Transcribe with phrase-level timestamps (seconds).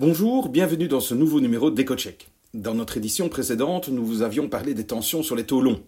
[0.00, 2.30] Bonjour, bienvenue dans ce nouveau numéro d'EcoCheck.
[2.54, 5.82] Dans notre édition précédente, nous vous avions parlé des tensions sur les taux longs.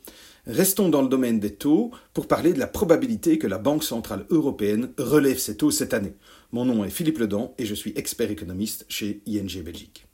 [0.46, 4.26] Restons dans le domaine des taux pour parler de la probabilité que la Banque Centrale
[4.28, 6.12] Européenne relève ses taux cette année.
[6.50, 10.04] Mon nom est Philippe Ledan et je suis expert économiste chez ING Belgique.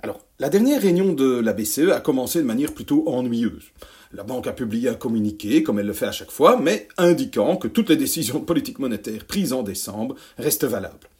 [0.00, 3.72] Alors, la dernière réunion de la BCE a commencé de manière plutôt ennuyeuse.
[4.14, 7.58] La banque a publié un communiqué, comme elle le fait à chaque fois, mais indiquant
[7.58, 11.10] que toutes les décisions politiques monétaires prises en décembre restent valables.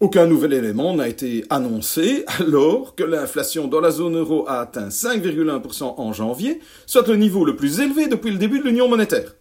[0.00, 4.88] Aucun nouvel élément n'a été annoncé alors que l'inflation dans la zone euro a atteint
[4.88, 9.34] 5,1% en janvier, soit le niveau le plus élevé depuis le début de l'union monétaire.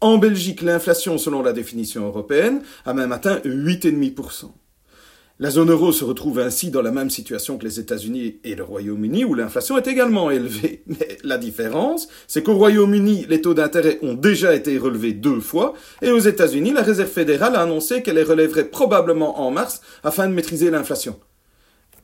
[0.00, 4.46] En Belgique, l'inflation, selon la définition européenne, a même atteint 8,5%.
[5.42, 8.62] La zone euro se retrouve ainsi dans la même situation que les États-Unis et le
[8.62, 10.84] Royaume-Uni, où l'inflation est également élevée.
[10.86, 15.74] Mais la différence, c'est qu'au Royaume-Uni, les taux d'intérêt ont déjà été relevés deux fois,
[16.00, 20.28] et aux États-Unis, la Réserve fédérale a annoncé qu'elle les relèverait probablement en mars afin
[20.28, 21.18] de maîtriser l'inflation.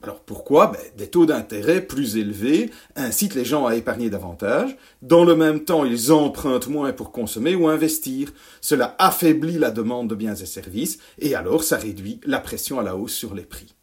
[0.03, 0.69] Alors pourquoi?
[0.69, 4.77] Ben, Des taux d'intérêt plus élevés incitent les gens à épargner davantage.
[5.03, 8.33] Dans le même temps, ils empruntent moins pour consommer ou investir.
[8.61, 12.83] Cela affaiblit la demande de biens et services et alors ça réduit la pression à
[12.83, 13.75] la hausse sur les prix.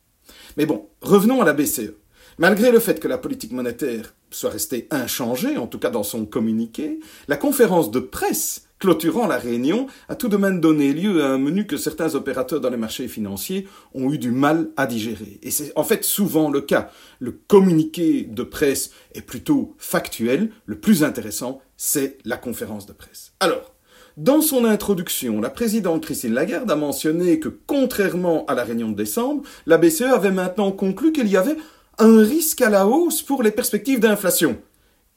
[0.58, 1.94] Mais bon, revenons à la BCE.
[2.38, 6.26] Malgré le fait que la politique monétaire soit restée inchangée, en tout cas dans son
[6.26, 11.30] communiqué, la conférence de presse clôturant la réunion a tout de même donné lieu à
[11.30, 15.40] un menu que certains opérateurs dans les marchés financiers ont eu du mal à digérer.
[15.42, 16.92] Et c'est en fait souvent le cas.
[17.18, 20.52] Le communiqué de presse est plutôt factuel.
[20.68, 23.34] Le plus intéressant, c'est la conférence de presse.
[23.40, 23.74] Alors,
[24.18, 28.96] dans son introduction, la présidente Christine Lagarde a mentionné que, contrairement à la réunion de
[28.96, 31.58] décembre, la BCE avait maintenant conclu qu'il y avait
[31.98, 34.60] un risque à la hausse pour les perspectives d'inflation.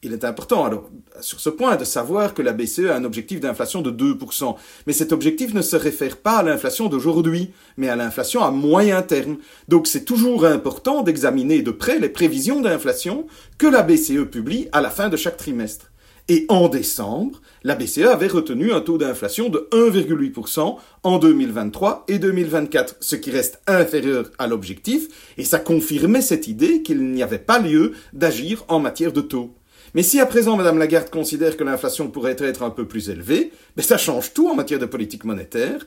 [0.01, 3.41] Il est important, alors, sur ce point, de savoir que la BCE a un objectif
[3.41, 4.55] d'inflation de 2%.
[4.87, 9.01] Mais cet objectif ne se réfère pas à l'inflation d'aujourd'hui, mais à l'inflation à moyen
[9.01, 9.39] terme.
[9.67, 13.27] Donc c'est toujours important d'examiner de près les prévisions d'inflation
[13.57, 15.91] que la BCE publie à la fin de chaque trimestre.
[16.29, 22.19] Et en décembre, la BCE avait retenu un taux d'inflation de 1,8% en 2023 et
[22.19, 27.37] 2024, ce qui reste inférieur à l'objectif, et ça confirmait cette idée qu'il n'y avait
[27.37, 29.58] pas lieu d'agir en matière de taux.
[29.95, 33.51] Mais si à présent Madame Lagarde considère que l'inflation pourrait être un peu plus élevée,
[33.75, 35.85] ben ça change tout en matière de politique monétaire,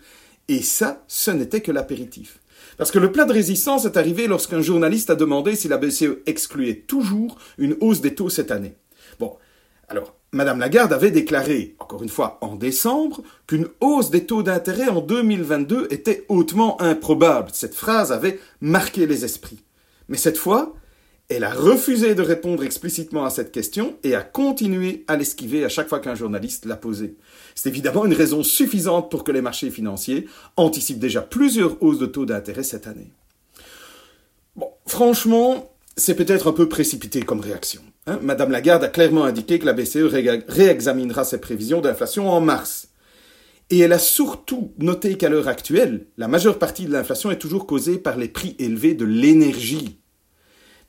[0.49, 2.41] et ça, ce n'était que l'apéritif.
[2.79, 6.19] Parce que le plat de résistance est arrivé lorsqu'un journaliste a demandé si la BCE
[6.27, 8.75] excluait toujours une hausse des taux cette année.
[9.21, 9.37] Bon,
[9.89, 14.89] alors, Madame Lagarde avait déclaré, encore une fois en décembre, qu'une hausse des taux d'intérêt
[14.89, 17.51] en 2022 était hautement improbable.
[17.53, 19.63] Cette phrase avait marqué les esprits.
[20.09, 20.75] Mais cette fois,
[21.29, 25.69] elle a refusé de répondre explicitement à cette question et a continué à l'esquiver à
[25.69, 27.17] chaque fois qu'un journaliste l'a posée.
[27.55, 32.07] C'est évidemment une raison suffisante pour que les marchés financiers anticipent déjà plusieurs hausses de
[32.07, 33.13] taux d'intérêt cette année.
[34.57, 37.83] Bon, franchement, c'est peut-être un peu précipité comme réaction.
[38.07, 38.19] Hein.
[38.23, 40.13] Madame Lagarde a clairement indiqué que la BCE
[40.49, 42.89] réexaminera ses prévisions d'inflation en mars.
[43.71, 47.67] Et elle a surtout noté qu'à l'heure actuelle, la majeure partie de l'inflation est toujours
[47.67, 50.02] causée par les prix élevés de l'énergie.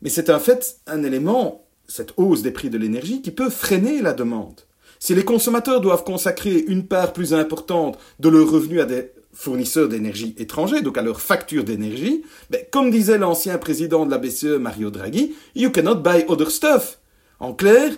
[0.04, 4.02] Mais c'est en fait un élément, cette hausse des prix de l'énergie, qui peut freiner
[4.02, 4.62] la demande.
[5.00, 9.90] Si les consommateurs doivent consacrer une part plus importante de leurs revenus à des fournisseurs
[9.90, 14.60] d'énergie étrangers, donc à leur facture d'énergie, ben, comme disait l'ancien président de la BCE,
[14.60, 17.00] Mario Draghi, you cannot buy other stuff.
[17.40, 17.92] En clair,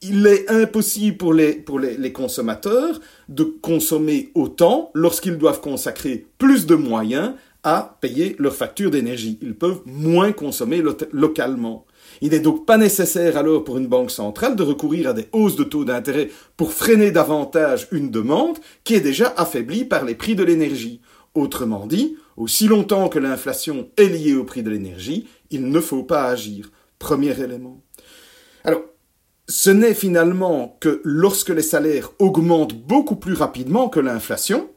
[0.00, 6.26] il est impossible pour les, pour les, les consommateurs de consommer autant lorsqu'ils doivent consacrer
[6.38, 9.38] plus de moyens à payer leurs factures d'énergie.
[9.42, 10.82] Ils peuvent moins consommer
[11.12, 11.86] localement.
[12.20, 15.56] Il n'est donc pas nécessaire alors pour une banque centrale de recourir à des hausses
[15.56, 20.34] de taux d'intérêt pour freiner davantage une demande qui est déjà affaiblie par les prix
[20.34, 21.00] de l'énergie.
[21.34, 26.02] Autrement dit, aussi longtemps que l'inflation est liée au prix de l'énergie, il ne faut
[26.02, 26.70] pas agir.
[26.98, 27.82] Premier élément.
[28.64, 28.82] Alors,
[29.48, 34.68] ce n'est finalement que lorsque les salaires augmentent beaucoup plus rapidement que l'inflation,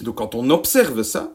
[0.00, 1.32] donc quand on observe ça,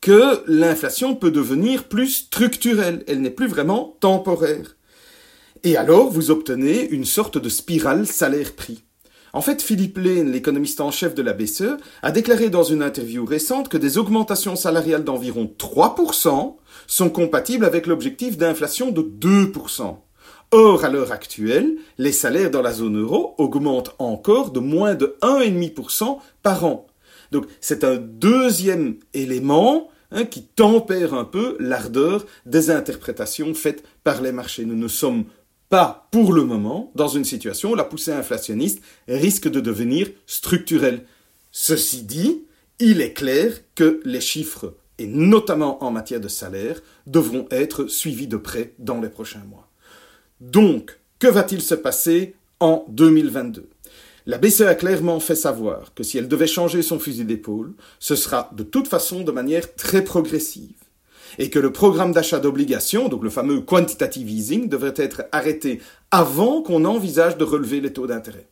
[0.00, 4.76] que l'inflation peut devenir plus structurelle, elle n'est plus vraiment temporaire.
[5.62, 8.82] Et alors, vous obtenez une sorte de spirale salaire-prix.
[9.32, 13.24] En fait, Philippe Lane, l'économiste en chef de la BCE, a déclaré dans une interview
[13.24, 16.56] récente que des augmentations salariales d'environ 3%
[16.86, 19.98] sont compatibles avec l'objectif d'inflation de 2%.
[20.52, 25.16] Or, à l'heure actuelle, les salaires dans la zone euro augmentent encore de moins de
[25.22, 26.89] 1,5% par an.
[27.30, 34.22] Donc c'est un deuxième élément hein, qui tempère un peu l'ardeur des interprétations faites par
[34.22, 34.64] les marchés.
[34.64, 35.24] Nous ne sommes
[35.68, 41.04] pas, pour le moment, dans une situation où la poussée inflationniste risque de devenir structurelle.
[41.52, 42.42] Ceci dit,
[42.80, 48.26] il est clair que les chiffres et notamment en matière de salaire, devront être suivis
[48.26, 49.70] de près dans les prochains mois.
[50.40, 53.70] Donc, que va-t-il se passer en 2022
[54.30, 58.14] la BCE a clairement fait savoir que si elle devait changer son fusil d'épaule, ce
[58.14, 60.76] sera de toute façon de manière très progressive
[61.38, 65.80] et que le programme d'achat d'obligations, donc le fameux quantitative easing, devrait être arrêté
[66.12, 68.46] avant qu'on envisage de relever les taux d'intérêt.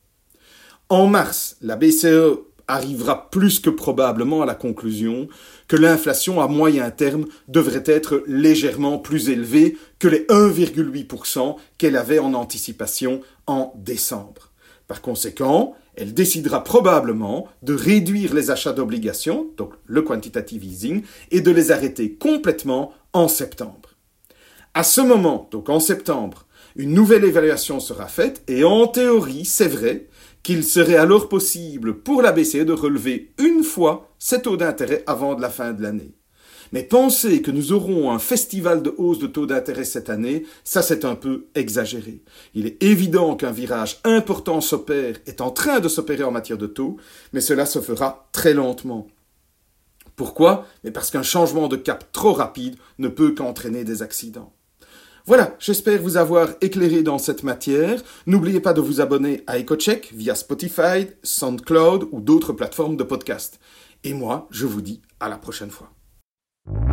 [0.88, 5.28] En mars, la BCE arrivera plus que probablement à la conclusion
[5.68, 12.18] que l'inflation à moyen terme devrait être légèrement plus élevée que les 1,8% qu'elle avait
[12.18, 14.47] en anticipation en décembre.
[14.88, 21.42] Par conséquent, elle décidera probablement de réduire les achats d'obligations, donc le quantitative easing, et
[21.42, 23.90] de les arrêter complètement en septembre.
[24.72, 29.68] À ce moment, donc en septembre, une nouvelle évaluation sera faite et en théorie, c'est
[29.68, 30.06] vrai
[30.42, 35.36] qu'il serait alors possible pour la BCE de relever une fois ses taux d'intérêt avant
[35.36, 36.14] la fin de l'année.
[36.72, 40.82] Mais penser que nous aurons un festival de hausse de taux d'intérêt cette année, ça
[40.82, 42.22] c'est un peu exagéré.
[42.54, 46.66] Il est évident qu'un virage important s'opère, est en train de s'opérer en matière de
[46.66, 46.96] taux,
[47.32, 49.06] mais cela se fera très lentement.
[50.16, 50.66] Pourquoi?
[50.82, 54.52] Mais parce qu'un changement de cap trop rapide ne peut qu'entraîner des accidents.
[55.26, 58.02] Voilà, j'espère vous avoir éclairé dans cette matière.
[58.26, 63.60] N'oubliez pas de vous abonner à EcoCheck via Spotify, SoundCloud ou d'autres plateformes de podcast.
[64.04, 65.90] Et moi, je vous dis à la prochaine fois.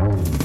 [0.07, 0.44] Oh.